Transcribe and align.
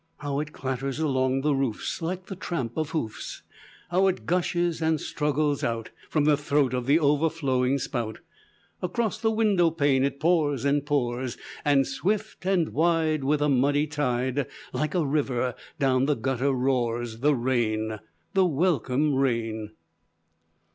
How 0.17 0.39
it 0.39 0.51
clatters 0.51 0.97
along 0.97 1.41
the 1.41 1.53
roofs 1.53 2.01
Like 2.01 2.25
the 2.25 2.35
tramp 2.35 2.75
of 2.75 2.89
hoofs! 2.89 3.43
How 3.91 4.07
it 4.07 4.25
gushes 4.25 4.81
and 4.81 4.99
struggles 4.99 5.63
out, 5.63 5.91
From 6.09 6.23
the 6.25 6.35
throat 6.35 6.73
of 6.73 6.87
the 6.87 6.99
overflowing 6.99 7.77
spout, 7.77 8.17
Across 8.81 9.19
the 9.19 9.29
window 9.29 9.69
pane 9.69 10.03
it 10.03 10.19
pours 10.19 10.65
and 10.65 10.83
pours, 10.83 11.37
And 11.63 11.85
swift 11.85 12.47
and 12.47 12.69
wide, 12.69 13.23
With 13.23 13.43
a 13.43 13.47
muddy 13.49 13.85
tide, 13.85 14.47
Like 14.73 14.95
a 14.95 15.05
river, 15.05 15.53
down 15.77 16.05
the 16.07 16.15
gutter 16.15 16.51
roars 16.51 17.19
The 17.19 17.35
rain, 17.35 17.99
the 18.33 18.45
welcome 18.47 19.13
rain." 19.13 19.69